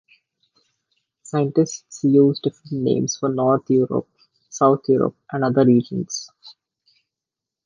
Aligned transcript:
Scientists 1.21 1.99
use 2.03 2.39
different 2.39 2.71
names 2.83 3.15
for 3.19 3.29
north 3.29 3.69
Europe, 3.69 4.09
south 4.49 4.81
Europe 4.87 5.15
and 5.31 5.43
other 5.43 5.63
regions. 5.63 6.27